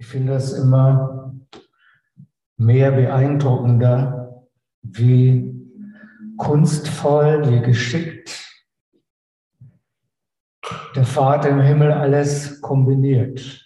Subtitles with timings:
[0.00, 1.34] Ich finde das immer
[2.56, 4.46] mehr beeindruckender,
[4.80, 5.54] wie
[6.38, 8.50] kunstvoll, wie geschickt
[10.96, 13.62] der Vater im Himmel alles kombiniert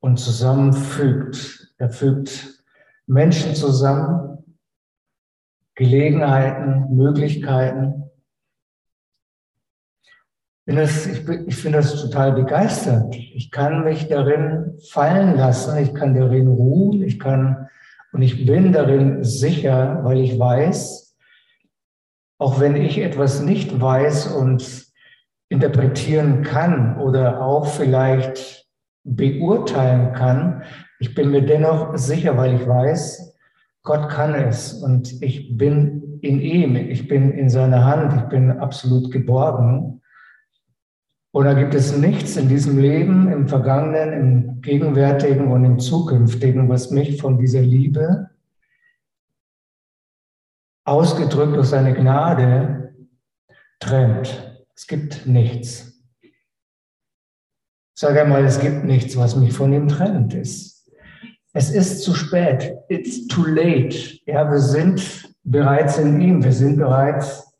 [0.00, 1.74] und zusammenfügt.
[1.78, 2.62] Er fügt
[3.06, 4.58] Menschen zusammen,
[5.74, 8.03] Gelegenheiten, Möglichkeiten.
[10.66, 13.14] Ich, ich finde das total begeisternd.
[13.14, 17.68] Ich kann mich darin fallen lassen, ich kann darin ruhen, ich kann
[18.12, 21.16] und ich bin darin sicher, weil ich weiß,
[22.38, 24.86] auch wenn ich etwas nicht weiß und
[25.48, 28.66] interpretieren kann oder auch vielleicht
[29.02, 30.62] beurteilen kann,
[30.98, 33.34] ich bin mir dennoch sicher, weil ich weiß,
[33.82, 38.50] Gott kann es und ich bin in ihm, ich bin in seiner Hand, ich bin
[38.52, 40.00] absolut geborgen.
[41.42, 46.90] Da gibt es nichts in diesem Leben, im Vergangenen, im Gegenwärtigen und im Zukünftigen, was
[46.90, 48.30] mich von dieser Liebe,
[50.84, 52.94] ausgedrückt durch seine Gnade,
[53.80, 54.62] trennt.
[54.76, 56.00] Es gibt nichts.
[57.96, 60.34] Sag einmal, es gibt nichts, was mich von ihm trennt.
[60.34, 60.88] Es,
[61.52, 62.76] es ist zu spät.
[62.88, 63.96] It's too late.
[64.26, 66.44] Ja, wir sind bereits in ihm.
[66.44, 67.52] Wir sind bereits,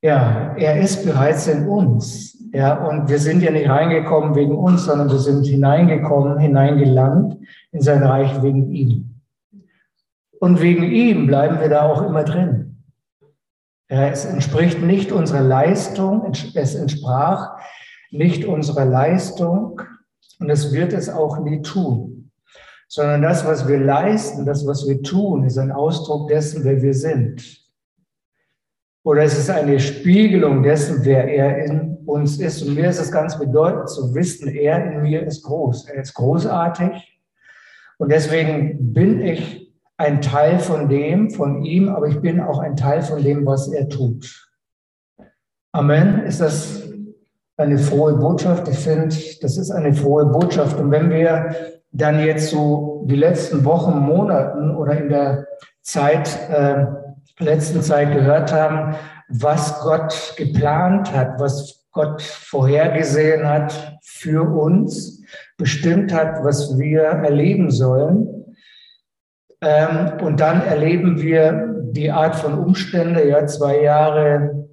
[0.00, 2.31] ja, er ist bereits in uns.
[2.54, 7.38] Ja, und wir sind ja nicht reingekommen wegen uns, sondern wir sind hineingekommen, hineingelangt
[7.72, 9.20] in sein Reich wegen ihm.
[10.38, 12.84] Und wegen ihm bleiben wir da auch immer drin.
[13.88, 17.58] Es entspricht nicht unserer Leistung, es entsprach
[18.10, 19.80] nicht unserer Leistung
[20.38, 22.30] und es wird es auch nie tun,
[22.88, 26.92] sondern das, was wir leisten, das, was wir tun, ist ein Ausdruck dessen, wer wir
[26.92, 27.61] sind.
[29.04, 32.62] Oder es ist eine Spiegelung dessen, wer er in uns ist.
[32.62, 35.88] Und mir ist es ganz bedeutend zu wissen, er in mir ist groß.
[35.88, 37.20] Er ist großartig.
[37.98, 42.76] Und deswegen bin ich ein Teil von dem, von ihm, aber ich bin auch ein
[42.76, 44.48] Teil von dem, was er tut.
[45.72, 46.24] Amen.
[46.24, 46.82] Ist das
[47.56, 48.68] eine frohe Botschaft?
[48.68, 50.78] Ich finde, das ist eine frohe Botschaft.
[50.78, 51.54] Und wenn wir
[51.92, 55.46] dann jetzt so die letzten Wochen, Monaten oder in der
[55.82, 56.86] Zeit, äh,
[57.38, 58.94] letzten Zeit gehört haben,
[59.28, 65.22] was Gott geplant hat, was Gott vorhergesehen hat für uns,
[65.56, 68.42] bestimmt hat, was wir erleben sollen,
[69.62, 74.68] ähm, und dann erleben wir die Art von Umstände, ja, zwei Jahre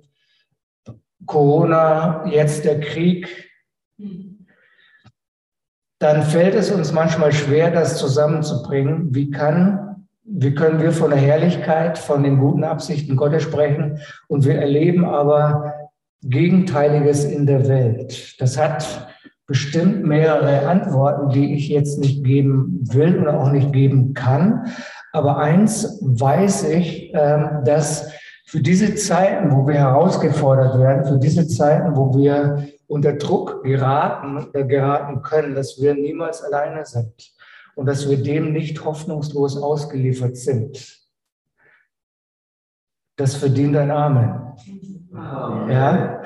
[1.25, 3.51] Corona, jetzt der Krieg.
[5.99, 9.13] Dann fällt es uns manchmal schwer, das zusammenzubringen.
[9.13, 9.88] Wie kann,
[10.31, 15.05] wie können wir von der Herrlichkeit, von den guten Absichten Gottes sprechen und wir erleben
[15.05, 15.73] aber
[16.21, 18.35] Gegenteiliges in der Welt.
[18.39, 19.07] Das hat
[19.47, 24.67] bestimmt mehrere Antworten, die ich jetzt nicht geben will oder auch nicht geben kann.
[25.11, 28.11] Aber eins weiß ich, ähm, dass
[28.45, 34.47] für diese Zeiten, wo wir herausgefordert werden, für diese Zeiten, wo wir unter Druck geraten,
[34.53, 37.31] äh, geraten können, dass wir niemals alleine sind
[37.79, 40.99] und dass wir dem nicht hoffnungslos ausgeliefert sind.
[43.15, 44.53] Das verdient ein Amen.
[45.13, 46.21] Ja?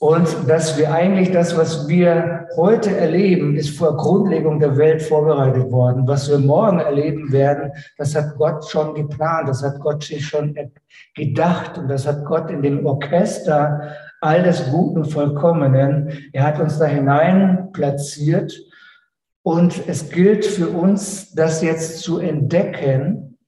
[0.00, 5.70] Und dass wir eigentlich das, was wir heute erleben, ist vor Grundlegung der Welt vorbereitet
[5.70, 6.08] worden.
[6.08, 10.56] Was wir morgen erleben werden, das hat Gott schon geplant, das hat Gott sich schon
[11.14, 16.76] gedacht und das hat Gott in dem Orchester all des Guten, Vollkommenen, er hat uns
[16.76, 18.52] da hinein platziert.
[19.42, 23.38] Und es gilt für uns, das jetzt zu entdecken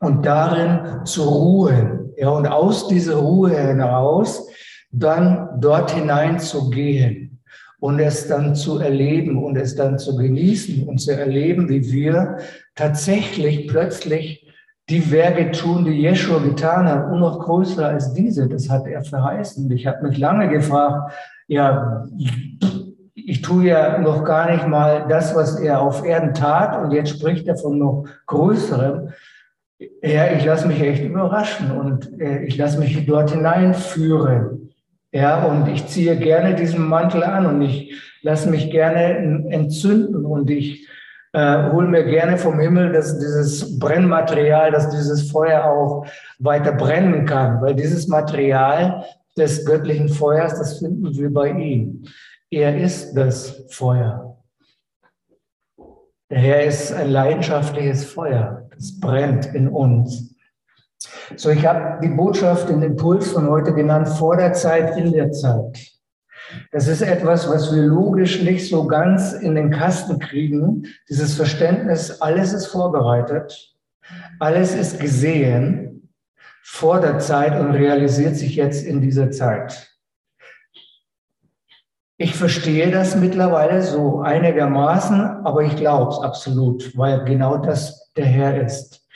[0.00, 2.12] und darin zu ruhen.
[2.16, 4.48] Ja, und aus dieser Ruhe heraus
[4.90, 7.40] dann dort hinein zu gehen
[7.80, 12.38] und es dann zu erleben und es dann zu genießen und zu erleben, wie wir
[12.74, 14.44] tatsächlich plötzlich
[14.88, 18.48] die Werke tun, die Jeschua getan hat, und noch größer als diese.
[18.48, 19.70] Das hat er verheißen.
[19.70, 21.12] Ich habe mich lange gefragt,
[21.46, 22.06] ja,
[23.28, 27.10] ich tue ja noch gar nicht mal das, was er auf Erden tat, und jetzt
[27.10, 29.10] spricht er von noch Größerem.
[30.02, 34.70] Ja, ich lasse mich echt überraschen und äh, ich lasse mich dort hineinführen.
[35.12, 39.18] Ja, und ich ziehe gerne diesen Mantel an und ich lasse mich gerne
[39.50, 40.88] entzünden und ich
[41.34, 46.06] äh, hole mir gerne vom Himmel dass dieses Brennmaterial, dass dieses Feuer auch
[46.38, 49.04] weiter brennen kann, weil dieses Material
[49.36, 52.04] des göttlichen Feuers, das finden wir bei ihm.
[52.50, 54.38] Er ist das Feuer.
[56.30, 60.34] Der Herr ist ein leidenschaftliches Feuer, das brennt in uns.
[61.36, 65.30] So, ich habe die Botschaft, den Impuls von heute genannt, vor der Zeit, in der
[65.30, 65.78] Zeit.
[66.72, 70.86] Das ist etwas, was wir logisch nicht so ganz in den Kasten kriegen.
[71.08, 73.74] Dieses Verständnis, alles ist vorbereitet,
[74.40, 76.14] alles ist gesehen
[76.62, 79.97] vor der Zeit und realisiert sich jetzt in dieser Zeit.
[82.20, 88.26] Ich verstehe das mittlerweile so einigermaßen, aber ich glaube es absolut, weil genau das der
[88.26, 89.06] Herr ist.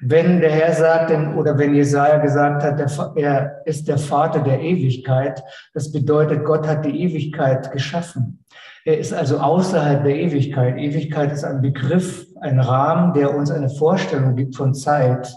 [0.00, 5.42] Wenn der Herr sagt, oder wenn Jesaja gesagt hat, er ist der Vater der Ewigkeit,
[5.74, 8.44] das bedeutet, Gott hat die Ewigkeit geschaffen.
[8.84, 10.78] Er ist also außerhalb der Ewigkeit.
[10.78, 15.34] Ewigkeit ist ein Begriff, ein Rahmen, der uns eine Vorstellung gibt von Zeit.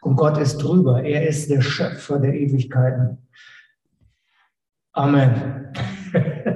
[0.00, 1.02] Und Gott ist drüber.
[1.02, 3.18] Er ist der Schöpfer der Ewigkeiten.
[4.92, 5.74] Amen.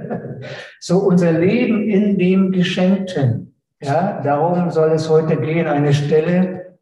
[0.86, 3.52] so unser Leben in dem Geschenkten.
[3.82, 5.66] Ja, darum soll es heute gehen.
[5.66, 6.76] Eine Stelle,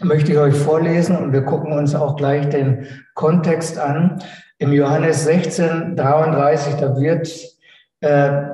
[0.00, 4.22] möchte ich euch vorlesen und wir gucken uns auch gleich den Kontext an.
[4.56, 7.30] Im Johannes 16, 33, da wird
[8.00, 8.44] äh,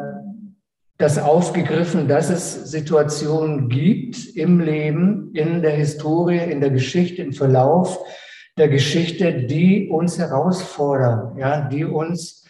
[0.99, 7.33] das aufgegriffen, dass es Situationen gibt im Leben, in der Historie, in der Geschichte, im
[7.33, 8.01] Verlauf
[8.59, 12.46] der Geschichte, die uns herausfordern, ja, die uns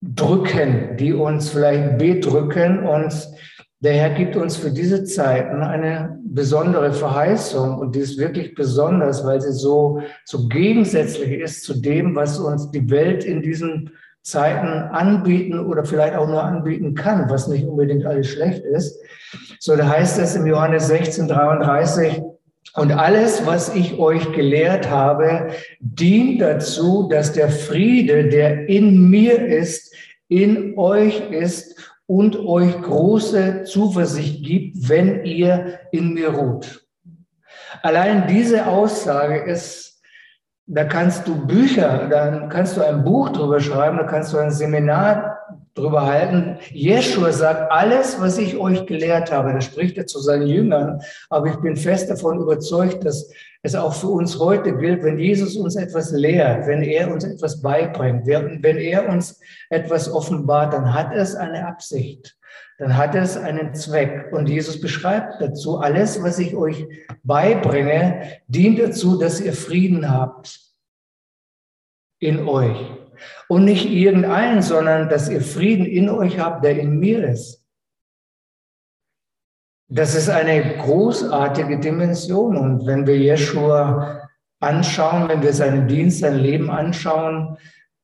[0.00, 3.12] drücken, die uns vielleicht bedrücken und
[3.82, 9.24] der Herr gibt uns für diese Zeiten eine besondere Verheißung und die ist wirklich besonders,
[9.24, 13.90] weil sie so, so gegensätzlich ist zu dem, was uns die Welt in diesen
[14.22, 19.00] Zeiten anbieten oder vielleicht auch nur anbieten kann, was nicht unbedingt alles schlecht ist.
[19.58, 22.20] So, da heißt es im Johannes 16, 33,
[22.74, 25.48] und alles, was ich euch gelehrt habe,
[25.80, 29.89] dient dazu, dass der Friede, der in mir ist,
[30.30, 36.86] in euch ist und euch große Zuversicht gibt, wenn ihr in mir ruht.
[37.82, 40.00] Allein diese Aussage ist,
[40.66, 44.52] da kannst du Bücher, dann kannst du ein Buch drüber schreiben, da kannst du ein
[44.52, 45.39] Seminar
[45.80, 46.58] drüber halten.
[46.72, 51.46] Jeschua sagt, alles, was ich euch gelehrt habe, das spricht er zu seinen Jüngern, aber
[51.48, 53.30] ich bin fest davon überzeugt, dass
[53.62, 57.60] es auch für uns heute gilt, wenn Jesus uns etwas lehrt, wenn er uns etwas
[57.60, 62.36] beibringt, wenn er uns etwas offenbart, dann hat es eine Absicht,
[62.78, 64.32] dann hat es einen Zweck.
[64.32, 66.86] Und Jesus beschreibt dazu, alles, was ich euch
[67.22, 70.58] beibringe, dient dazu, dass ihr Frieden habt
[72.18, 72.99] in euch.
[73.48, 77.64] Und nicht irgendeinen, sondern dass ihr Frieden in euch habt, der in mir ist.
[79.88, 82.56] Das ist eine großartige Dimension.
[82.56, 84.28] Und wenn wir Jeschua
[84.60, 87.56] anschauen, wenn wir seinen Dienst, sein Leben anschauen,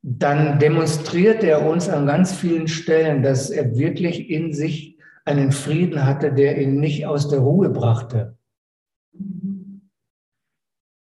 [0.03, 6.07] dann demonstriert er uns an ganz vielen Stellen, dass er wirklich in sich einen Frieden
[6.07, 8.37] hatte, der ihn nicht aus der Ruhe brachte.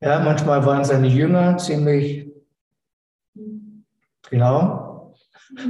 [0.01, 2.27] Ja, manchmal waren seine Jünger ziemlich,
[4.29, 5.15] genau,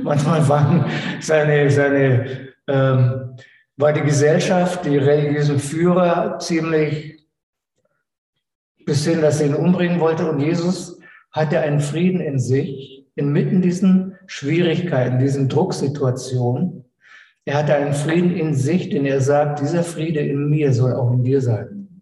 [0.04, 0.86] manchmal waren
[1.20, 3.36] seine, seine ähm,
[3.78, 7.16] war die Gesellschaft, die religiösen Führer ziemlich
[8.86, 10.30] bis hin, dass sie ihn umbringen wollte.
[10.30, 11.00] Und Jesus
[11.32, 16.86] hatte einen Frieden in sich, inmitten diesen Schwierigkeiten, diesen Drucksituationen.
[17.46, 21.12] Er hatte einen Frieden in sich, denn er sagt, dieser Friede in mir soll auch
[21.12, 22.02] in dir sein.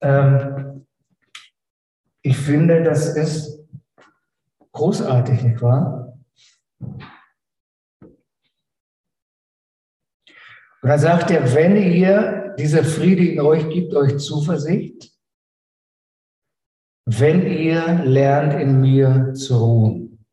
[0.00, 0.73] Ähm,
[2.24, 3.60] ich finde, das ist
[4.72, 6.18] großartig, nicht wahr?
[10.80, 15.12] Und dann sagt er, wenn ihr, dieser Friede in euch gibt euch Zuversicht,
[17.04, 20.24] wenn ihr lernt, in mir zu ruhen.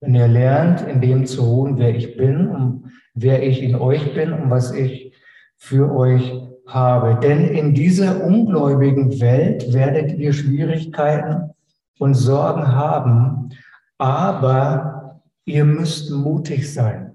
[0.00, 4.14] Wenn ihr lernt, in dem zu ruhen, wer ich bin und wer ich in euch
[4.14, 5.12] bin und was ich
[5.56, 7.18] für euch habe.
[7.20, 11.50] Denn in dieser ungläubigen Welt werdet ihr Schwierigkeiten
[11.98, 13.50] und Sorgen haben,
[13.98, 17.10] aber ihr müsst mutig sein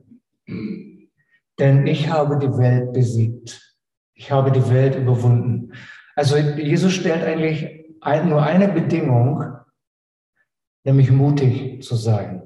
[1.59, 3.75] denn ich habe die Welt besiegt.
[4.13, 5.73] Ich habe die Welt überwunden.
[6.15, 7.85] Also Jesus stellt eigentlich
[8.25, 9.43] nur eine Bedingung,
[10.83, 12.43] nämlich mutig zu sein.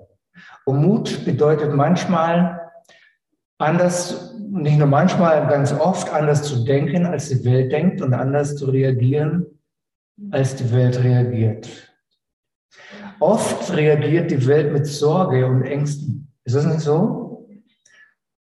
[0.65, 2.68] Und Mut bedeutet manchmal
[3.59, 8.55] anders, nicht nur manchmal, ganz oft anders zu denken, als die Welt denkt und anders
[8.55, 9.45] zu reagieren,
[10.31, 11.69] als die Welt reagiert.
[13.19, 16.31] Oft reagiert die Welt mit Sorge und Ängsten.
[16.45, 17.47] Ist das nicht so?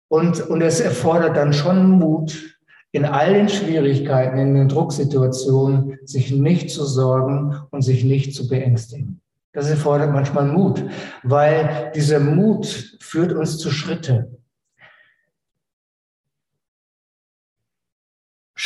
[0.09, 2.55] Und, und es erfordert dann schon Mut,
[2.91, 8.47] in all den Schwierigkeiten, in den Drucksituationen, sich nicht zu sorgen und sich nicht zu
[8.47, 9.21] beängstigen.
[9.51, 10.83] Das erfordert manchmal Mut,
[11.23, 14.34] weil dieser Mut führt uns zu Schritte.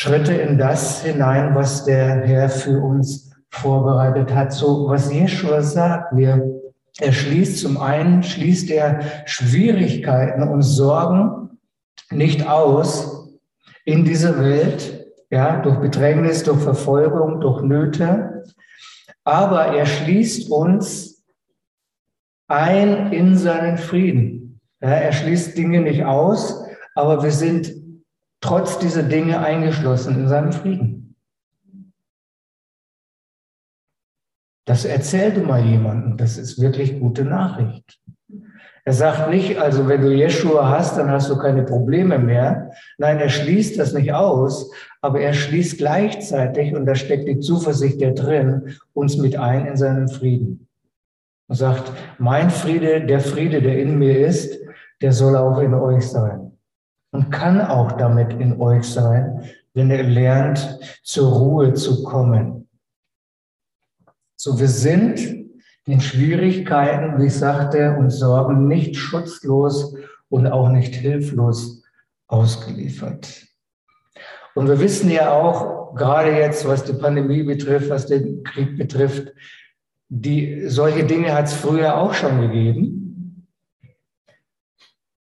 [0.02, 4.54] Schritte in das hinein, was der Herr für uns vorbereitet hat.
[4.54, 6.62] So, was Jeschua sagt, wir,
[7.02, 11.60] Er schließt zum einen, schließt er Schwierigkeiten und Sorgen
[12.12, 13.28] nicht aus
[13.84, 18.46] in diese Welt, ja, durch Bedrängnis, durch Verfolgung, durch Nöte,
[19.26, 21.26] aber er schließt uns
[22.48, 24.62] ein in seinen Frieden.
[24.82, 26.64] Ja, er schließt Dinge nicht aus,
[26.96, 27.79] aber wir sind
[28.42, 31.16] trotz dieser Dinge eingeschlossen in seinen Frieden.
[34.66, 38.00] Das erzählt du mal jemandem, das ist wirklich gute Nachricht.
[38.86, 42.72] Er sagt nicht, also wenn du Jeshua hast, dann hast du keine Probleme mehr.
[42.98, 48.00] Nein, er schließt das nicht aus, aber er schließt gleichzeitig, und da steckt die Zuversicht
[48.02, 50.68] der drin, uns mit ein in seinen Frieden.
[51.48, 54.60] Und sagt, mein Friede, der Friede, der in mir ist,
[55.02, 56.49] der soll auch in euch sein.
[57.12, 62.68] Und kann auch damit in euch sein, wenn ihr lernt, zur Ruhe zu kommen.
[64.36, 65.20] So, wir sind
[65.88, 69.96] den Schwierigkeiten, wie ich sagte, und Sorgen nicht schutzlos
[70.30, 71.84] und auch nicht hilflos
[72.28, 73.48] ausgeliefert.
[74.54, 79.34] Und wir wissen ja auch, gerade jetzt, was die Pandemie betrifft, was den Krieg betrifft,
[80.10, 82.99] die, solche Dinge hat es früher auch schon gegeben.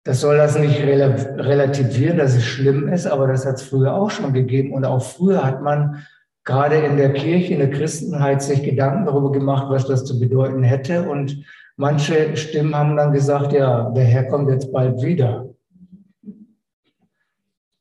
[0.06, 4.12] Das soll das nicht relativieren, dass es schlimm ist, aber das hat es früher auch
[4.12, 4.72] schon gegeben.
[4.72, 6.06] Und auch früher hat man
[6.44, 10.62] gerade in der Kirche, in der Christenheit sich Gedanken darüber gemacht, was das zu bedeuten
[10.62, 11.10] hätte.
[11.10, 11.44] Und
[11.76, 15.50] manche Stimmen haben dann gesagt, ja, der Herr kommt jetzt bald wieder.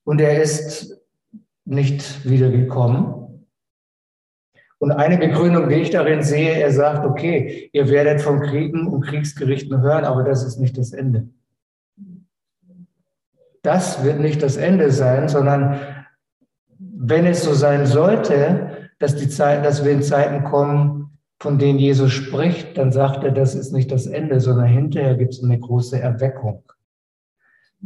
[0.04, 0.98] Und er ist
[1.66, 3.46] nicht wiedergekommen.
[4.78, 9.02] Und eine Begründung, die ich darin sehe, er sagt, okay, ihr werdet von Kriegen und
[9.02, 11.28] Kriegsgerichten hören, aber das ist nicht das Ende.
[13.64, 15.80] Das wird nicht das Ende sein, sondern
[16.78, 21.78] wenn es so sein sollte, dass, die Zeit, dass wir in Zeiten kommen, von denen
[21.78, 25.58] Jesus spricht, dann sagt er, das ist nicht das Ende, sondern hinterher gibt es eine
[25.58, 26.62] große Erweckung.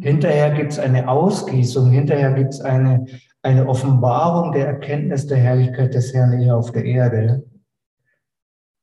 [0.00, 3.06] Hinterher gibt es eine Ausgießung, hinterher gibt es eine,
[3.42, 7.44] eine Offenbarung der Erkenntnis der Herrlichkeit des Herrn hier auf der Erde.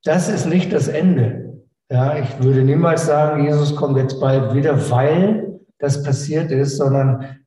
[0.05, 1.61] Das ist nicht das Ende.
[1.91, 5.44] Ja, ich würde niemals sagen, Jesus kommt jetzt bald wieder, weil
[5.79, 7.37] das passiert ist, sondern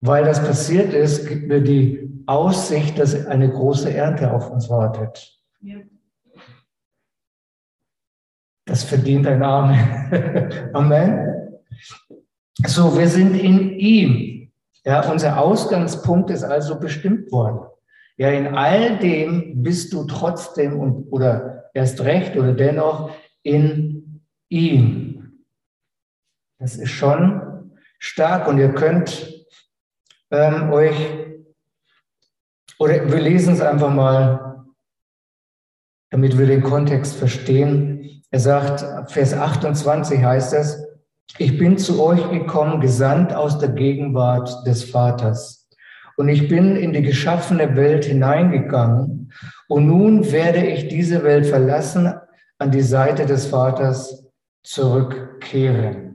[0.00, 5.40] weil das passiert ist, gibt mir die Aussicht, dass eine große Ernte auf uns wartet.
[5.60, 5.78] Ja.
[8.64, 10.70] Das verdient ein Amen.
[10.72, 11.58] Amen.
[12.66, 14.52] So, wir sind in ihm.
[14.84, 17.66] Ja, unser Ausgangspunkt ist also bestimmt worden.
[18.16, 23.10] Ja, in all dem bist du trotzdem und, oder erst recht oder dennoch
[23.42, 25.11] in ihm.
[26.62, 29.34] Das ist schon stark und ihr könnt
[30.30, 30.94] ähm, euch,
[32.78, 34.64] oder wir lesen es einfach mal,
[36.10, 38.22] damit wir den Kontext verstehen.
[38.30, 40.80] Er sagt, Vers 28 heißt es,
[41.36, 45.68] ich bin zu euch gekommen, gesandt aus der Gegenwart des Vaters.
[46.16, 49.32] Und ich bin in die geschaffene Welt hineingegangen.
[49.66, 52.14] Und nun werde ich diese Welt verlassen,
[52.58, 54.24] an die Seite des Vaters
[54.62, 56.11] zurückkehren.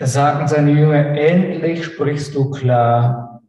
[0.00, 3.42] Da sagten seine Jünger, endlich sprichst du klar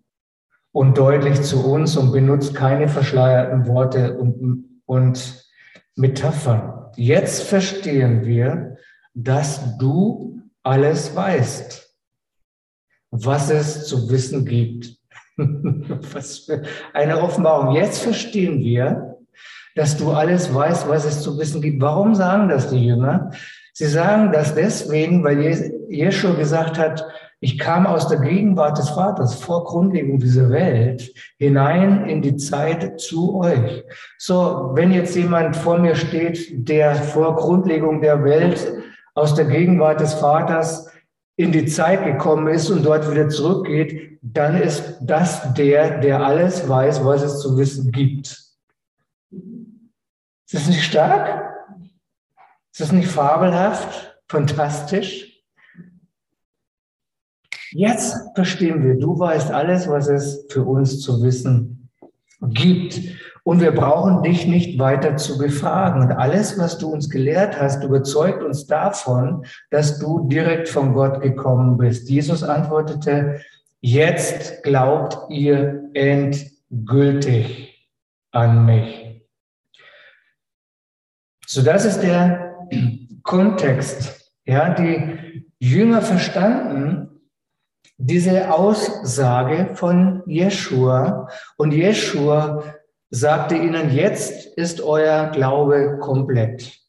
[0.73, 5.45] und deutlich zu uns und benutzt keine verschleierten Worte und, und
[5.95, 6.91] Metaphern.
[6.97, 8.75] Jetzt verstehen wir,
[9.13, 11.89] dass du alles weißt,
[13.11, 14.97] was es zu wissen gibt.
[15.37, 17.75] was für eine Offenbarung.
[17.75, 19.19] Jetzt verstehen wir,
[19.75, 21.81] dass du alles weißt, was es zu wissen gibt.
[21.81, 23.31] Warum sagen das die Jünger?
[23.71, 25.41] Sie sagen das deswegen, weil
[25.91, 27.05] Jeschua gesagt hat,
[27.43, 32.99] ich kam aus der Gegenwart des Vaters vor Grundlegung dieser Welt hinein in die Zeit
[33.01, 33.83] zu euch.
[34.19, 38.71] So, wenn jetzt jemand vor mir steht, der vor Grundlegung der Welt
[39.15, 40.91] aus der Gegenwart des Vaters
[41.35, 46.69] in die Zeit gekommen ist und dort wieder zurückgeht, dann ist das der, der alles
[46.69, 48.27] weiß, was es zu wissen gibt.
[50.45, 51.43] Ist das nicht stark?
[52.71, 55.30] Ist das nicht fabelhaft, fantastisch?
[57.73, 61.89] Jetzt verstehen wir, du weißt alles, was es für uns zu wissen
[62.41, 62.99] gibt.
[63.43, 66.03] Und wir brauchen dich nicht weiter zu befragen.
[66.03, 71.21] Und alles, was du uns gelehrt hast, überzeugt uns davon, dass du direkt von Gott
[71.21, 72.09] gekommen bist.
[72.09, 73.41] Jesus antwortete,
[73.79, 77.89] jetzt glaubt ihr endgültig
[78.31, 79.23] an mich.
[81.47, 82.53] So, das ist der
[83.23, 84.33] Kontext.
[84.45, 87.10] Ja, die Jünger verstanden
[88.03, 91.27] diese Aussage von Jeschua
[91.57, 92.63] und Jeschua
[93.11, 96.79] sagte ihnen, jetzt ist euer Glaube komplett.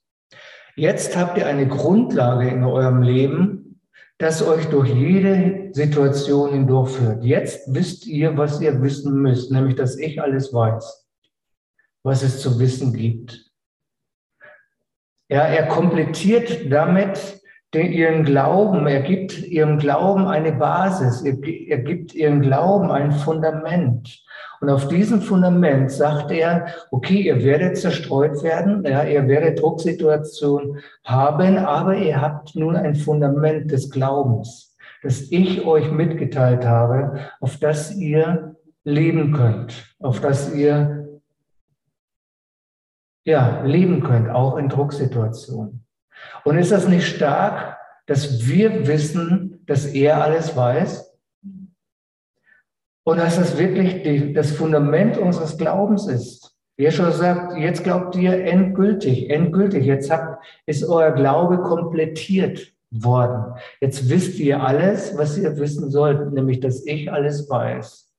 [0.75, 3.81] Jetzt habt ihr eine Grundlage in eurem Leben,
[4.16, 7.23] das euch durch jede Situation hindurchführt.
[7.23, 11.07] Jetzt wisst ihr, was ihr wissen müsst, nämlich, dass ich alles weiß,
[12.04, 13.50] was es zu wissen gibt.
[15.28, 17.41] Ja, er komplettiert damit
[17.81, 24.23] ihren Glauben, er gibt ihrem Glauben eine Basis, er, er gibt ihrem Glauben ein Fundament.
[24.61, 30.79] Und auf diesem Fundament sagt er, okay, ihr werdet zerstreut werden, ja, ihr werdet Drucksituationen
[31.02, 37.57] haben, aber ihr habt nun ein Fundament des Glaubens, das ich euch mitgeteilt habe, auf
[37.57, 41.09] das ihr leben könnt, auf das ihr
[43.25, 45.82] ja, leben könnt, auch in Drucksituationen.
[46.45, 47.76] Und ist das nicht stark,
[48.07, 51.12] dass wir wissen, dass er alles weiß?
[53.05, 56.57] Und dass das wirklich die, das Fundament unseres Glaubens ist.
[56.76, 59.85] Jeschua sagt, jetzt glaubt ihr endgültig, endgültig.
[59.85, 63.55] Jetzt habt, ist euer Glaube komplettiert worden.
[63.81, 68.12] Jetzt wisst ihr alles, was ihr wissen sollt, nämlich, dass ich alles weiß.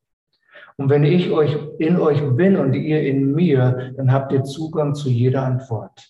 [0.77, 4.95] Und wenn ich euch in euch bin und ihr in mir, dann habt ihr Zugang
[4.95, 6.10] zu jeder Antwort.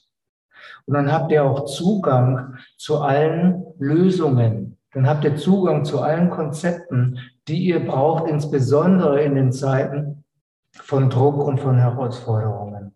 [0.86, 4.78] Und dann habt ihr auch Zugang zu allen Lösungen.
[4.94, 10.24] Dann habt ihr Zugang zu allen Konzepten, die ihr braucht, insbesondere in den Zeiten
[10.72, 12.94] von Druck und von Herausforderungen.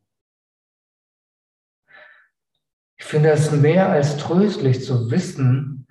[2.98, 5.88] Ich finde es mehr als tröstlich zu wissen,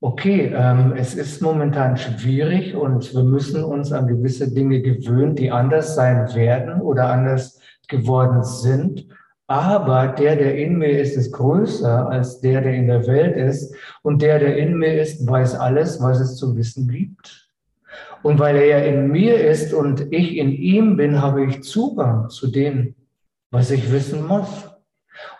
[0.00, 5.50] okay, ähm, es ist momentan schwierig und wir müssen uns an gewisse Dinge gewöhnen, die
[5.50, 9.06] anders sein werden oder anders geworden sind.
[9.50, 13.74] Aber der, der in mir ist, ist größer als der, der in der Welt ist.
[14.02, 17.50] Und der, der in mir ist, weiß alles, was es zu wissen gibt.
[18.22, 22.28] Und weil er ja in mir ist und ich in ihm bin, habe ich Zugang
[22.28, 22.94] zu dem,
[23.50, 24.70] was ich wissen muss.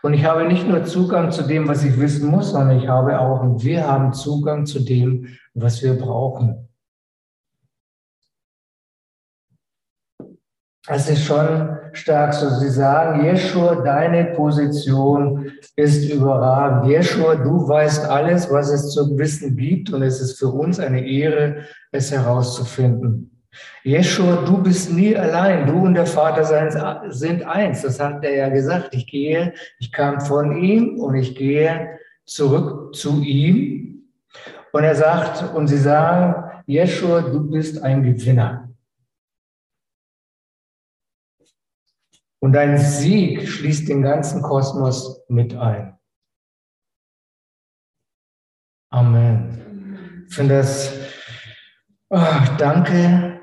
[0.02, 3.21] Und ich habe nicht nur Zugang zu dem, was ich wissen muss, sondern ich habe
[3.21, 6.69] auch, und wir haben Zugang zu dem, was wir brauchen.
[10.88, 12.48] Es ist schon stark so.
[12.48, 16.90] Sie sagen, Jeschua, deine Position ist überragend.
[16.90, 21.07] Jeschua, du weißt alles, was es zu wissen gibt und es ist für uns eine
[21.07, 23.31] Ehre, es herauszufinden.
[23.83, 25.66] Jeschua, du bist nie allein.
[25.66, 26.44] Du und der Vater
[27.11, 27.83] sind eins.
[27.83, 28.94] Das hat er ja gesagt.
[28.94, 34.05] Ich gehe, ich kam von ihm und ich gehe zurück zu ihm.
[34.72, 36.35] Und er sagt, und sie sagen,
[36.66, 38.69] Jeschua, du bist ein Gewinner.
[42.40, 45.98] Und dein Sieg schließt den ganzen Kosmos mit ein.
[48.90, 50.24] Amen.
[50.26, 50.92] Ich finde das,
[52.09, 52.18] oh,
[52.59, 53.40] danke,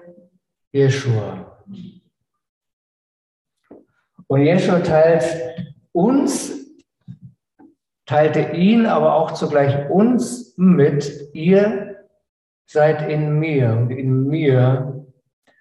[0.71, 1.63] Jeshua.
[4.27, 5.25] Und Jeshua teilt
[5.93, 6.53] uns,
[8.05, 12.05] teilte ihn aber auch zugleich uns mit, ihr
[12.65, 15.05] seid in mir und in mir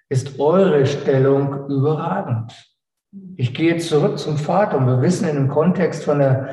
[0.09, 2.76] ist eure Stellung überragend.
[3.37, 6.49] Ich gehe zurück zum Vater und wir wissen in dem Kontext von der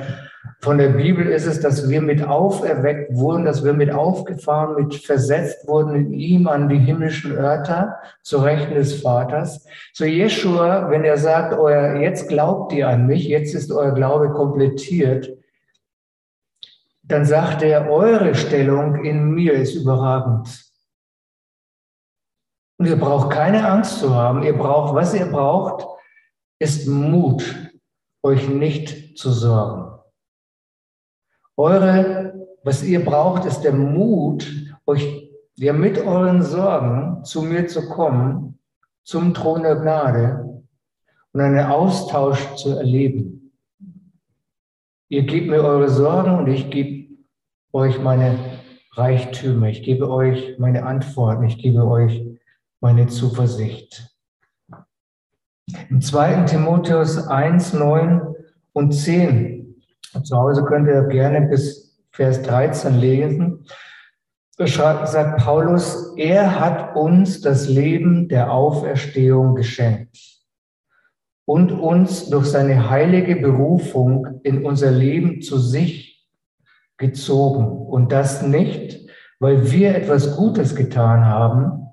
[0.64, 4.94] von der Bibel ist es, dass wir mit auferweckt wurden, dass wir mit aufgefahren, mit
[4.94, 9.66] versetzt wurden in ihm an die himmlischen Örter zu Rechten des Vaters.
[9.92, 14.30] So Jeshua, wenn er sagt, euer, jetzt glaubt ihr an mich, jetzt ist euer Glaube
[14.30, 15.36] komplettiert,
[17.02, 20.48] dann sagt er, eure Stellung in mir ist überragend.
[22.78, 24.42] Und ihr braucht keine Angst zu haben.
[24.42, 25.93] Ihr braucht, was ihr braucht,
[26.58, 27.72] ist Mut,
[28.22, 29.98] euch nicht zu sorgen.
[31.56, 34.50] Eure, was ihr braucht, ist der Mut,
[34.86, 38.58] euch ja, mit euren Sorgen zu mir zu kommen,
[39.04, 40.62] zum Thron der Gnade
[41.32, 43.52] und einen Austausch zu erleben.
[45.08, 47.14] Ihr gebt mir eure Sorgen und ich gebe
[47.72, 48.38] euch meine
[48.92, 49.68] Reichtümer.
[49.68, 51.44] Ich gebe euch meine Antworten.
[51.44, 52.24] Ich gebe euch
[52.80, 54.13] meine Zuversicht.
[55.88, 56.42] Im 2.
[56.42, 58.20] Timotheus 1, 9
[58.72, 59.82] und 10
[60.22, 63.66] zu Hause könnt ihr gerne bis Vers 13 lesen.
[64.56, 70.16] Sagt Paulus, er hat uns das Leben der Auferstehung geschenkt
[71.44, 76.24] und uns durch seine heilige Berufung in unser Leben zu sich
[76.98, 77.66] gezogen.
[77.66, 79.08] Und das nicht,
[79.40, 81.83] weil wir etwas Gutes getan haben,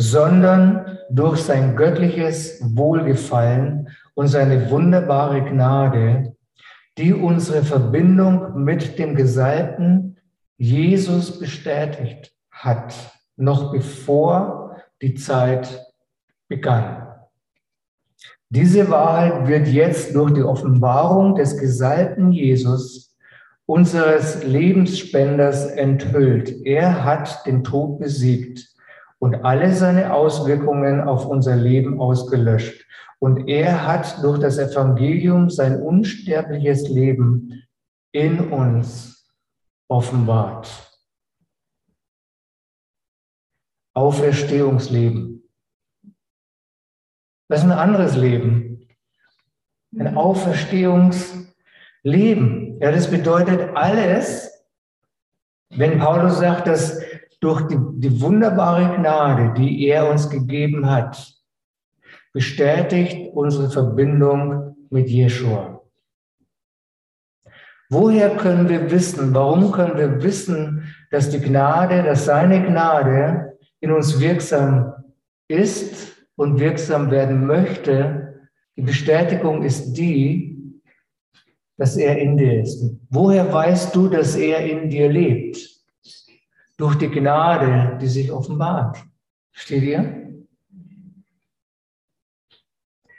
[0.00, 6.36] sondern durch sein göttliches Wohlgefallen und seine wunderbare Gnade,
[6.96, 10.16] die unsere Verbindung mit dem Gesalbten
[10.56, 12.94] Jesus bestätigt hat,
[13.36, 15.84] noch bevor die Zeit
[16.46, 17.08] begann.
[18.50, 23.16] Diese Wahrheit wird jetzt durch die Offenbarung des Gesalbten Jesus
[23.66, 26.64] unseres Lebensspenders enthüllt.
[26.64, 28.77] Er hat den Tod besiegt
[29.18, 32.86] und alle seine Auswirkungen auf unser Leben ausgelöscht.
[33.18, 37.64] Und er hat durch das Evangelium sein unsterbliches Leben
[38.12, 39.28] in uns
[39.88, 40.68] offenbart.
[43.94, 45.42] Auferstehungsleben.
[47.48, 48.86] Das ist ein anderes Leben.
[49.98, 52.80] Ein Auferstehungsleben.
[52.80, 54.48] Ja, das bedeutet alles,
[55.70, 57.02] wenn Paulus sagt, dass
[57.40, 61.34] durch die, die wunderbare Gnade, die er uns gegeben hat,
[62.32, 65.80] bestätigt unsere Verbindung mit Jeshua.
[67.90, 73.92] Woher können wir wissen, warum können wir wissen, dass die Gnade, dass seine Gnade in
[73.92, 74.92] uns wirksam
[75.48, 78.50] ist und wirksam werden möchte?
[78.76, 80.82] Die Bestätigung ist die,
[81.78, 82.94] dass er in dir ist.
[83.08, 85.77] Woher weißt du, dass er in dir lebt?
[86.78, 89.04] Durch die Gnade, die sich offenbart.
[89.52, 90.28] Steht ihr?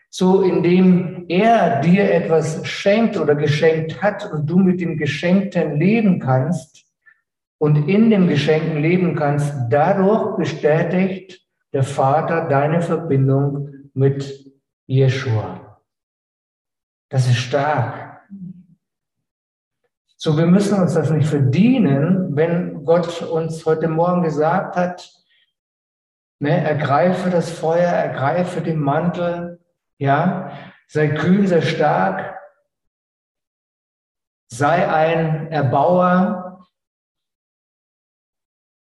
[0.09, 6.19] So, indem er dir etwas schenkt oder geschenkt hat und du mit dem Geschenkten leben
[6.19, 6.85] kannst
[7.59, 14.51] und in dem Geschenken leben kannst, dadurch bestätigt der Vater deine Verbindung mit
[14.87, 15.81] Jeshua.
[17.09, 18.21] Das ist stark.
[20.15, 25.13] So, wir müssen uns das nicht verdienen, wenn Gott uns heute Morgen gesagt hat,
[26.39, 29.63] ne, ergreife das Feuer, ergreife den Mantel,
[29.99, 32.35] ja, sei kühn, sei stark,
[34.51, 36.67] sei ein Erbauer,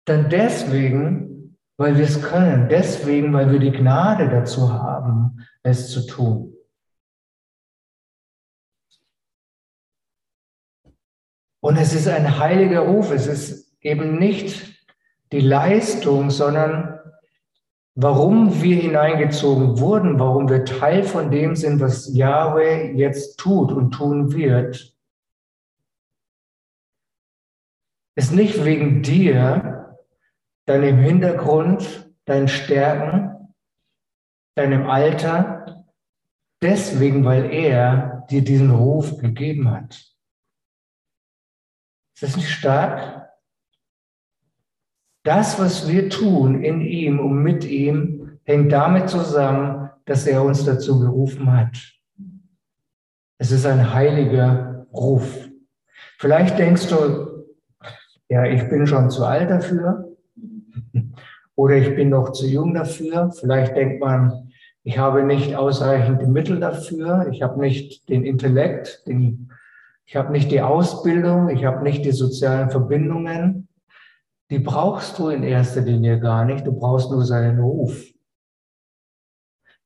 [0.06, 6.06] dann deswegen, weil wir es können, deswegen, weil wir die Gnade dazu haben, es zu
[6.06, 6.56] tun.
[11.60, 13.10] Und es ist ein heiliger Ruf.
[13.10, 14.86] Es ist eben nicht
[15.32, 16.98] die Leistung, sondern
[17.94, 23.90] warum wir hineingezogen wurden, warum wir Teil von dem sind, was Yahweh jetzt tut und
[23.90, 24.94] tun wird.
[28.14, 29.96] Ist nicht wegen dir,
[30.66, 33.54] deinem Hintergrund, deinen Stärken,
[34.54, 35.84] deinem Alter,
[36.60, 39.94] deswegen, weil er dir diesen Ruf gegeben hat.
[42.14, 43.17] Ist das nicht stark?
[45.28, 50.64] Das, was wir tun in ihm und mit ihm, hängt damit zusammen, dass er uns
[50.64, 51.76] dazu gerufen hat.
[53.36, 55.50] Es ist ein heiliger Ruf.
[56.16, 57.44] Vielleicht denkst du,
[58.30, 60.16] ja, ich bin schon zu alt dafür
[61.56, 63.30] oder ich bin noch zu jung dafür.
[63.38, 64.50] Vielleicht denkt man,
[64.82, 69.50] ich habe nicht ausreichend Mittel dafür, ich habe nicht den Intellekt, den
[70.06, 73.67] ich habe nicht die Ausbildung, ich habe nicht die sozialen Verbindungen.
[74.50, 76.66] Die brauchst du in erster Linie gar nicht.
[76.66, 78.02] Du brauchst nur seinen Ruf.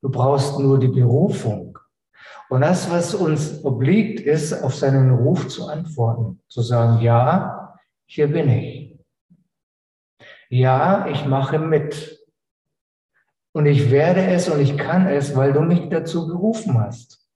[0.00, 1.78] Du brauchst nur die Berufung.
[2.48, 6.40] Und das, was uns obliegt, ist, auf seinen Ruf zu antworten.
[6.48, 8.98] Zu sagen, ja, hier bin ich.
[10.48, 12.20] Ja, ich mache mit.
[13.52, 17.26] Und ich werde es und ich kann es, weil du mich dazu gerufen hast.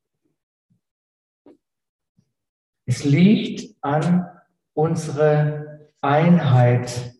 [2.87, 4.27] Es liegt an
[4.75, 7.15] unserer Einheit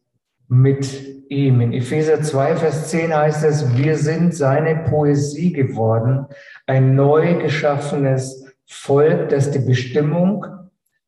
[0.49, 1.61] mit ihm.
[1.61, 6.27] In Epheser 2, Vers 10 heißt es, wir sind seine Poesie geworden,
[6.67, 10.45] ein neu geschaffenes Volk, das die Bestimmung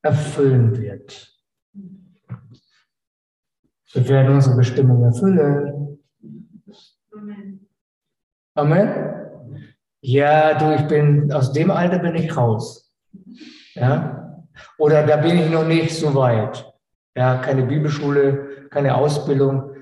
[0.02, 1.34] erfüllen wird.
[3.92, 5.98] Wir werden unsere Bestimmung erfüllen.
[8.54, 8.88] Amen.
[10.00, 12.92] Ja, du, ich bin, aus dem Alter bin ich raus.
[13.74, 14.44] Ja,
[14.78, 16.72] oder da bin ich noch nicht so weit.
[17.16, 19.74] Ja, keine Bibelschule, keine Ausbildung.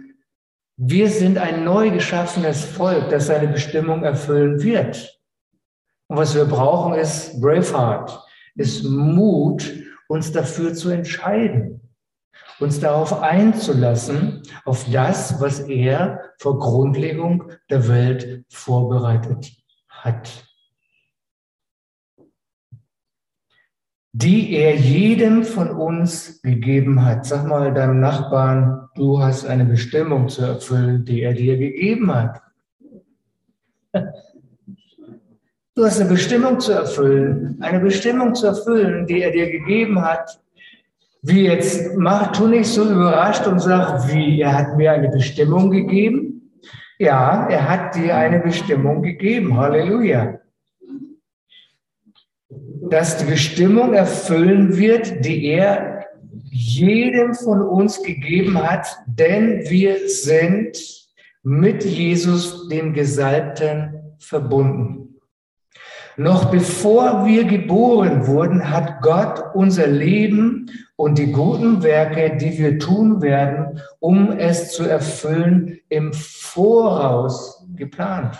[0.76, 5.20] Wir sind ein neu geschaffenes Volk, das seine Bestimmung erfüllen wird.
[6.08, 8.22] Und was wir brauchen, ist Braveheart,
[8.54, 9.72] ist Mut,
[10.08, 11.80] uns dafür zu entscheiden,
[12.60, 19.52] uns darauf einzulassen, auf das, was er vor Grundlegung der Welt vorbereitet
[19.88, 20.44] hat.
[24.18, 27.26] Die er jedem von uns gegeben hat.
[27.26, 32.40] Sag mal deinem Nachbarn, du hast eine Bestimmung zu erfüllen, die er dir gegeben hat.
[35.74, 40.40] Du hast eine Bestimmung zu erfüllen, eine Bestimmung zu erfüllen, die er dir gegeben hat.
[41.20, 45.70] Wie jetzt, mach, tu nicht so überrascht und sag, wie, er hat mir eine Bestimmung
[45.70, 46.50] gegeben?
[46.98, 49.54] Ja, er hat dir eine Bestimmung gegeben.
[49.54, 50.38] Halleluja
[52.90, 56.06] dass die Bestimmung erfüllen wird, die er
[56.50, 60.78] jedem von uns gegeben hat, denn wir sind
[61.42, 65.06] mit Jesus, dem Gesalbten, verbunden.
[66.16, 72.78] Noch bevor wir geboren wurden, hat Gott unser Leben und die guten Werke, die wir
[72.78, 78.38] tun werden, um es zu erfüllen, im Voraus geplant.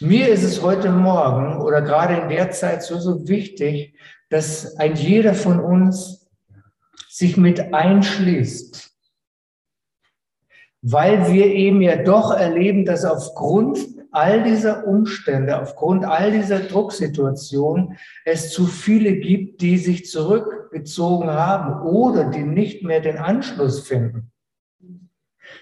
[0.00, 3.94] Mir ist es heute Morgen oder gerade in der Zeit so, so wichtig,
[4.28, 6.30] dass ein jeder von uns
[7.08, 8.92] sich mit einschließt,
[10.82, 13.78] weil wir eben ja doch erleben, dass aufgrund
[14.12, 21.86] all dieser Umstände, aufgrund all dieser Drucksituation es zu viele gibt, die sich zurückgezogen haben
[21.86, 24.32] oder die nicht mehr den Anschluss finden.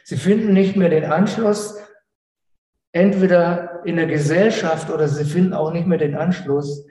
[0.04, 1.76] Sie finden nicht mehr den Anschluss
[2.92, 6.86] entweder in der Gesellschaft oder sie finden auch nicht mehr den Anschluss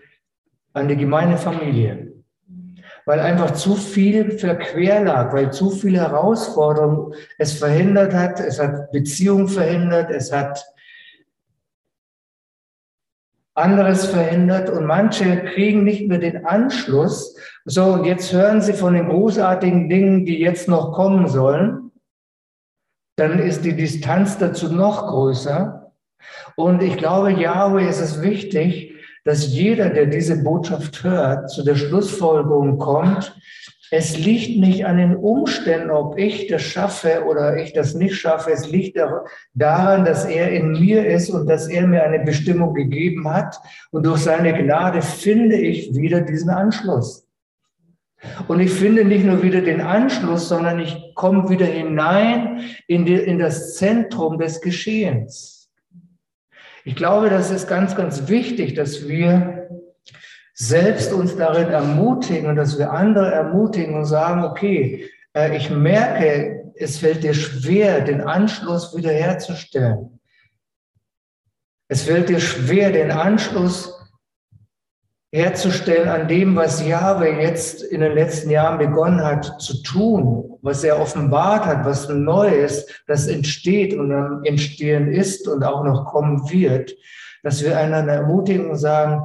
[0.73, 2.13] an die gemeine Familie.
[3.05, 8.91] Weil einfach zu viel verquer lag, weil zu viele Herausforderungen es verhindert hat, es hat
[8.91, 10.63] Beziehungen verhindert, es hat
[13.57, 17.35] anderes verhindert und manche kriegen nicht mehr den Anschluss.
[17.65, 21.91] So, und jetzt hören sie von den großartigen Dingen, die jetzt noch kommen sollen.
[23.15, 25.86] Dann ist die Distanz dazu noch größer.
[26.55, 31.75] Und ich glaube, Yahweh ist es wichtig, dass jeder, der diese Botschaft hört, zu der
[31.75, 33.35] Schlussfolgerung kommt,
[33.89, 38.51] es liegt nicht an den Umständen, ob ich das schaffe oder ich das nicht schaffe.
[38.51, 38.97] Es liegt
[39.53, 43.57] daran, dass er in mir ist und dass er mir eine Bestimmung gegeben hat.
[43.91, 47.25] Und durch seine Gnade finde ich wieder diesen Anschluss.
[48.47, 53.13] Und ich finde nicht nur wieder den Anschluss, sondern ich komme wieder hinein in, die,
[53.13, 55.56] in das Zentrum des Geschehens.
[56.87, 59.67] Ich glaube, das ist ganz, ganz wichtig, dass wir
[60.53, 66.71] selbst uns darin ermutigen und dass wir andere ermutigen und sagen, okay, äh, ich merke,
[66.75, 70.21] es fällt dir schwer, den Anschluss wiederherzustellen.
[71.89, 73.93] Es fällt dir schwer, den Anschluss
[75.33, 80.83] herzustellen an dem, was Jahwe jetzt in den letzten Jahren begonnen hat zu tun, was
[80.83, 86.05] er offenbart hat, was neu ist, das entsteht und am Entstehen ist und auch noch
[86.05, 86.93] kommen wird,
[87.41, 89.23] dass wir einander ermutigen und sagen,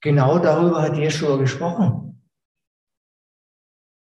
[0.00, 2.22] Genau darüber hat Jeschua gesprochen.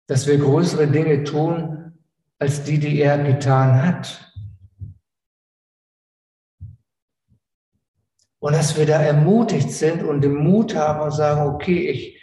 [0.07, 1.97] Dass wir größere Dinge tun,
[2.39, 4.33] als die, die er getan hat.
[8.39, 12.21] Und dass wir da ermutigt sind und den Mut haben und sagen, okay, ich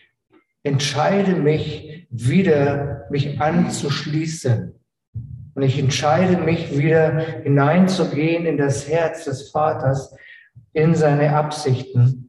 [0.62, 4.75] entscheide mich wieder, mich anzuschließen.
[5.55, 10.14] Und ich entscheide mich wieder hineinzugehen in das Herz des Vaters,
[10.73, 12.29] in seine Absichten.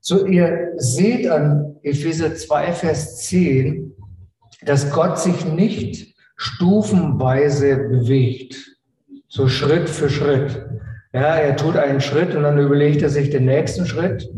[0.00, 3.94] So, ihr seht an Epheser 2, Vers 10,
[4.62, 8.56] dass Gott sich nicht stufenweise bewegt,
[9.28, 10.64] so Schritt für Schritt.
[11.12, 14.28] Ja, er tut einen Schritt und dann überlegt er sich den nächsten Schritt.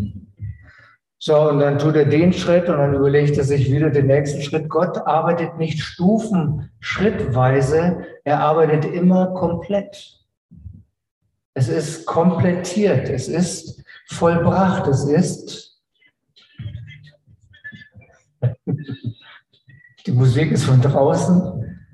[1.23, 4.41] So, und dann tut er den Schritt und dann überlegt er sich wieder den nächsten
[4.41, 4.71] Schritt.
[4.71, 10.19] Gott arbeitet nicht stufenschrittweise, er arbeitet immer komplett.
[11.53, 14.87] Es ist komplettiert, es ist vollbracht.
[14.87, 15.79] Es ist,
[20.07, 21.85] die Musik ist von draußen.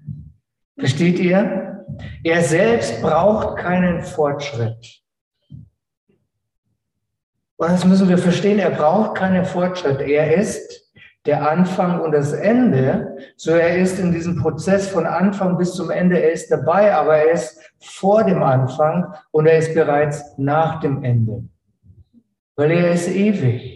[0.78, 1.84] Versteht ihr?
[2.22, 5.02] Er selbst braucht keinen Fortschritt.
[7.58, 10.00] Und das müssen wir verstehen, er braucht keinen Fortschritt.
[10.00, 10.92] Er ist
[11.24, 13.16] der Anfang und das Ende.
[13.36, 17.16] So er ist in diesem Prozess von Anfang bis zum Ende, er ist dabei, aber
[17.16, 21.42] er ist vor dem Anfang und er ist bereits nach dem Ende
[22.56, 23.75] weil er ist ewig.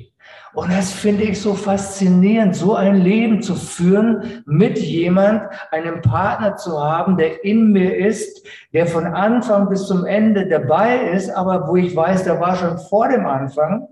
[0.52, 6.56] Und das finde ich so faszinierend, so ein Leben zu führen mit jemand, einem Partner
[6.56, 11.68] zu haben, der in mir ist, der von Anfang bis zum Ende dabei ist, aber
[11.68, 13.86] wo ich weiß, der war schon vor dem Anfang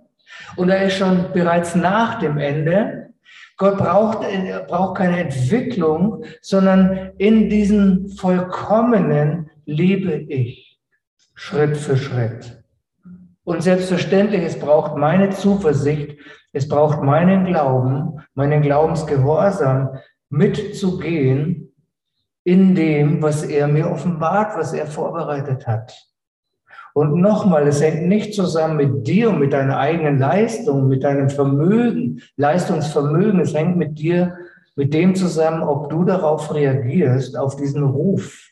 [0.57, 3.11] und er ist schon bereits nach dem Ende.
[3.57, 4.27] Gott braucht,
[4.66, 10.79] braucht keine Entwicklung, sondern in diesen vollkommenen lebe ich
[11.35, 12.62] Schritt für Schritt.
[13.44, 16.18] Und selbstverständlich, es braucht meine Zuversicht,
[16.59, 19.90] es braucht meinen Glauben, meinen Glaubensgehorsam
[20.29, 21.73] mitzugehen
[22.42, 25.97] in dem, was er mir offenbart, was er vorbereitet hat.
[26.94, 31.31] Und nochmal, es hängt nicht zusammen mit dir und mit deiner eigenen Leistung, mit deinem
[31.31, 33.38] Vermögen, Leistungsvermögen.
[33.38, 34.37] Es hängt mit dir,
[34.75, 38.51] mit dem zusammen, ob du darauf reagierst, auf diesen Ruf.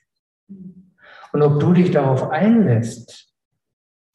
[1.32, 3.32] Und ob du dich darauf einlässt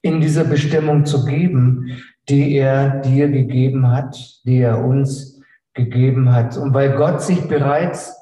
[0.02, 5.42] in dieser Bestimmung zu geben, die er dir gegeben hat, die er uns
[5.74, 6.58] gegeben hat.
[6.58, 8.16] Und weil Gott sich bereits,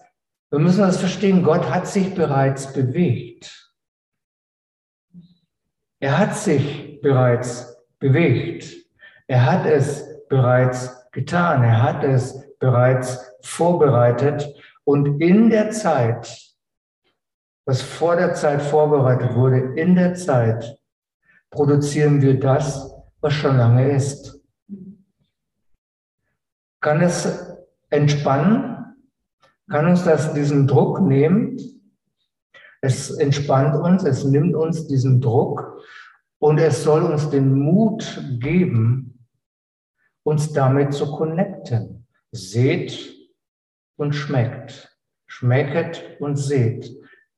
[0.49, 3.73] wir müssen das verstehen, Gott hat sich bereits bewegt.
[5.99, 8.73] Er hat sich bereits bewegt.
[9.27, 11.63] Er hat es bereits getan.
[11.63, 14.47] Er hat es bereits vorbereitet.
[14.85, 16.55] Und in der Zeit,
[17.65, 20.79] was vor der Zeit vorbereitet wurde, in der Zeit
[21.51, 22.88] produzieren wir das,
[23.21, 24.39] was schon lange ist.
[26.81, 27.27] Kann es
[27.89, 28.95] entspannen?
[29.69, 31.57] Kann uns das diesen Druck nehmen?
[32.81, 35.81] Es entspannt uns, es nimmt uns diesen Druck
[36.39, 39.27] und es soll uns den Mut geben,
[40.23, 42.07] uns damit zu connecten.
[42.31, 43.13] Seht
[43.97, 44.97] und schmeckt.
[45.27, 46.89] Schmecket und seht.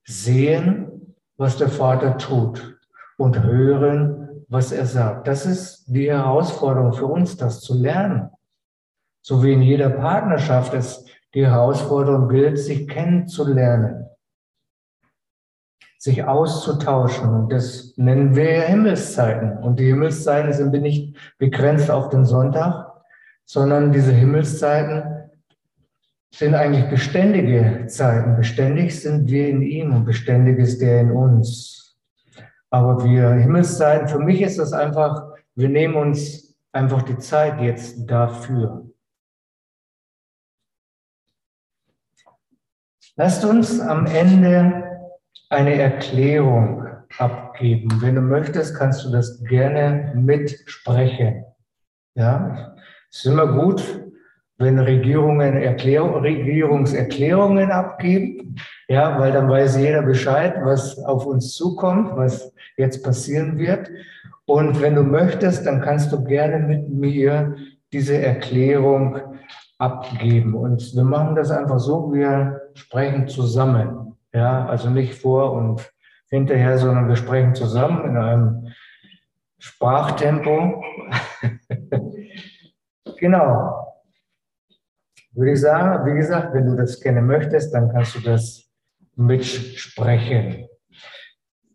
[0.04, 2.80] Sehen, was der Vater tut
[3.18, 4.21] und hören,
[4.52, 5.28] was er sagt.
[5.28, 8.30] Das ist die Herausforderung für uns, das zu lernen.
[9.22, 14.08] So wie in jeder Partnerschaft es die Herausforderung gilt, sich kennenzulernen,
[15.98, 17.30] sich auszutauschen.
[17.30, 19.58] Und das nennen wir Himmelszeiten.
[19.60, 22.92] Und die Himmelszeiten sind nicht begrenzt auf den Sonntag,
[23.46, 25.30] sondern diese Himmelszeiten
[26.34, 28.36] sind eigentlich beständige Zeiten.
[28.36, 31.91] Beständig sind wir in ihm und beständig ist er in uns.
[32.72, 38.10] Aber wir Himmelszeiten, für mich ist das einfach, wir nehmen uns einfach die Zeit jetzt
[38.10, 38.90] dafür.
[43.18, 45.10] Lasst uns am Ende
[45.50, 48.02] eine Erklärung abgeben.
[48.02, 51.44] Wenn du möchtest, kannst du das gerne mitsprechen.
[52.16, 52.76] Ja,
[53.12, 54.01] es ist immer gut,
[54.62, 58.56] wenn Regierungen Erklärung, Regierungserklärungen abgeben,
[58.88, 63.90] ja, weil dann weiß jeder Bescheid, was auf uns zukommt, was jetzt passieren wird.
[64.46, 67.56] Und wenn du möchtest, dann kannst du gerne mit mir
[67.94, 69.20] diese Erklärung
[69.78, 70.56] abgeben.
[70.56, 74.18] Und wir machen das einfach so, wir sprechen zusammen.
[74.34, 75.92] Ja, also nicht vor und
[76.30, 78.68] hinterher, sondern wir sprechen zusammen in einem
[79.60, 80.84] Sprachtempo.
[83.18, 83.91] genau.
[85.34, 88.70] Würde ich sagen, wie gesagt, wenn du das gerne möchtest, dann kannst du das
[89.16, 90.68] mitsprechen.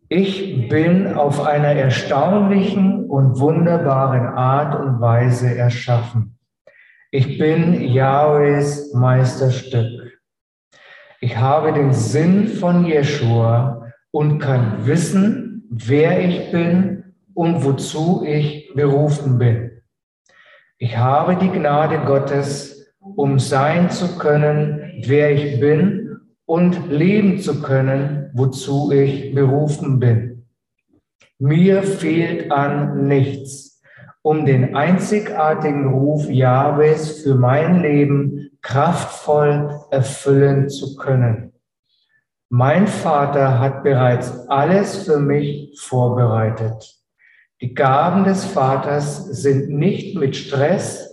[0.09, 6.39] Ich bin auf einer erstaunlichen und wunderbaren Art und Weise erschaffen.
[7.11, 10.21] Ich bin Yahwehs Meisterstück.
[11.21, 18.73] Ich habe den Sinn von Jeshua und kann wissen, wer ich bin und wozu ich
[18.75, 19.83] berufen bin.
[20.79, 22.76] Ich habe die Gnade Gottes,
[23.17, 30.47] um sein zu können, wer ich bin und leben zu können, wozu ich berufen bin.
[31.39, 33.77] Mir fehlt an nichts
[34.27, 41.53] um den einzigartigen Ruf Jahwes für mein Leben kraftvoll erfüllen zu können.
[42.49, 46.97] Mein Vater hat bereits alles für mich vorbereitet.
[47.61, 51.06] Die Gaben des Vaters sind nicht mit Stress,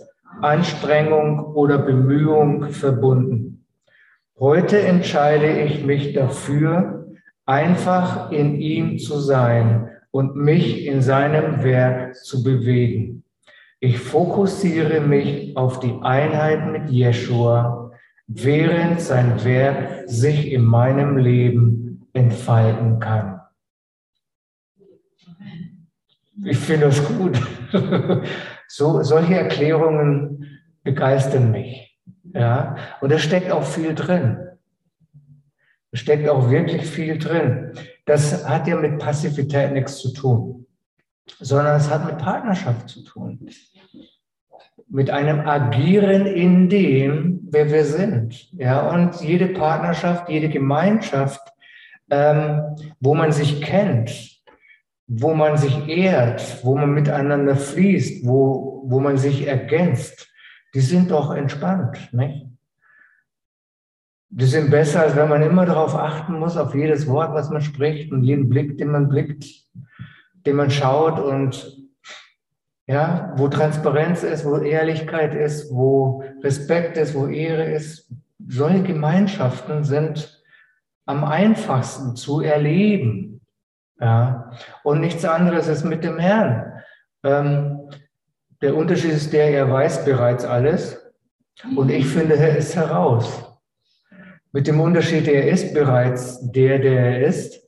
[0.44, 3.64] Anstrengung oder Bemühung verbunden.
[4.38, 7.06] Heute entscheide ich mich dafür,
[7.46, 13.24] einfach in ihm zu sein und mich in seinem Werk zu bewegen.
[13.80, 17.92] Ich fokussiere mich auf die Einheit mit Jeshua,
[18.26, 23.40] während sein Werk sich in meinem Leben entfalten kann.
[26.44, 27.40] Ich finde das gut.
[28.76, 31.96] So, solche Erklärungen begeistern mich.
[32.34, 34.48] Ja, und da steckt auch viel drin.
[35.92, 37.70] Da steckt auch wirklich viel drin.
[38.04, 40.66] Das hat ja mit Passivität nichts zu tun,
[41.38, 43.48] sondern es hat mit Partnerschaft zu tun.
[44.88, 48.50] Mit einem Agieren in dem, wer wir sind.
[48.54, 51.48] Ja, und jede Partnerschaft, jede Gemeinschaft,
[52.10, 54.33] ähm, wo man sich kennt,
[55.06, 60.28] wo man sich ehrt, wo man miteinander fließt, wo, wo man sich ergänzt,
[60.74, 62.12] die sind doch entspannt.
[62.12, 62.46] Nicht?
[64.30, 67.62] Die sind besser, als wenn man immer darauf achten muss, auf jedes Wort, was man
[67.62, 69.44] spricht und jeden Blick, den man blickt,
[70.44, 71.84] den man schaut und
[72.86, 78.12] ja, wo Transparenz ist, wo Ehrlichkeit ist, wo Respekt ist, wo Ehre ist.
[78.46, 80.42] Solche Gemeinschaften sind
[81.06, 83.33] am einfachsten zu erleben.
[84.00, 84.50] Ja,
[84.82, 86.82] und nichts anderes ist mit dem Herrn.
[87.22, 87.90] Ähm,
[88.60, 91.00] der Unterschied ist der, er weiß bereits alles
[91.76, 93.44] und ich finde, er ist heraus.
[94.52, 97.60] Mit dem Unterschied, er ist bereits der, der er ist.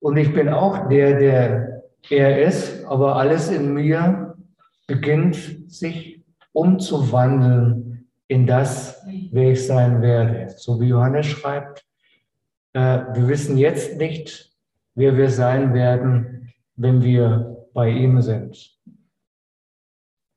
[0.00, 2.84] Und ich bin auch der, der er ist.
[2.86, 4.36] Aber alles in mir
[4.86, 5.36] beginnt
[5.70, 10.52] sich umzuwandeln in das, wer ich sein werde.
[10.56, 11.84] So wie Johannes schreibt,
[12.72, 14.52] äh, wir wissen jetzt nicht,
[14.98, 18.76] wer wir sein werden, wenn wir bei ihm sind.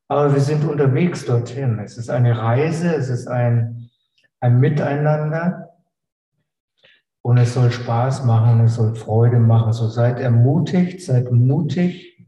[0.07, 1.79] Aber wir sind unterwegs dorthin.
[1.79, 3.89] Es ist eine Reise, es ist ein,
[4.39, 5.69] ein Miteinander
[7.23, 9.73] und es soll Spaß machen, es soll Freude machen.
[9.73, 12.27] So seid ermutigt, seid mutig,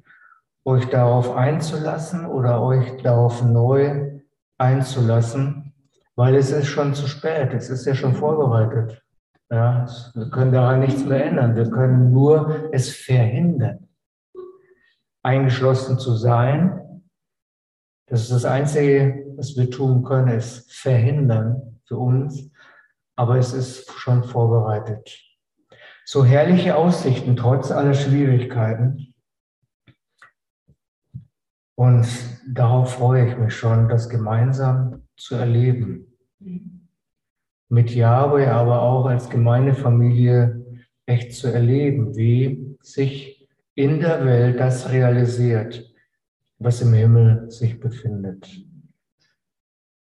[0.65, 4.21] euch darauf einzulassen oder euch darauf neu
[4.57, 5.73] einzulassen,
[6.15, 9.02] weil es ist schon zu spät, es ist ja schon vorbereitet.
[9.49, 9.85] Ja,
[10.15, 13.87] wir können daran nichts mehr ändern, wir können nur es verhindern,
[15.21, 17.03] eingeschlossen zu sein.
[18.07, 22.51] Das ist das Einzige, was wir tun können, ist verhindern für uns,
[23.15, 25.19] aber es ist schon vorbereitet.
[26.05, 29.13] So herrliche Aussichten trotz aller Schwierigkeiten.
[31.75, 32.07] Und
[32.47, 36.07] darauf freue ich mich schon, das gemeinsam zu erleben.
[37.73, 40.63] Mit Yahweh, aber auch als Gemeindefamilie
[41.07, 45.83] echt zu erleben, wie sich in der Welt das realisiert,
[46.59, 48.47] was im Himmel sich befindet.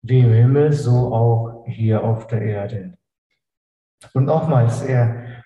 [0.03, 2.93] Wie im Himmel, so auch hier auf der Erde.
[4.13, 5.41] Und nochmals, er,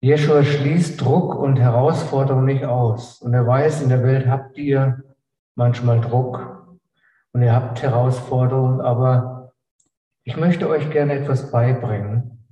[0.00, 3.22] Jeschua schließt Druck und Herausforderung nicht aus.
[3.22, 5.04] Und er weiß, in der Welt habt ihr
[5.54, 6.66] manchmal Druck
[7.32, 9.33] und ihr habt Herausforderungen, aber
[10.24, 12.44] ich möchte euch gerne etwas beibringen.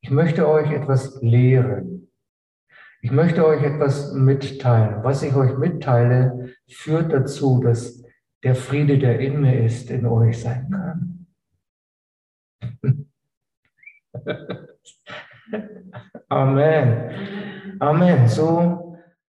[0.00, 2.10] Ich möchte euch etwas lehren.
[3.02, 5.02] Ich möchte euch etwas mitteilen.
[5.02, 8.02] Was ich euch mitteile, führt dazu, dass
[8.44, 11.26] der Friede, der in mir ist, in euch sein kann.
[16.28, 17.10] Amen.
[17.80, 18.28] Amen.
[18.28, 18.85] So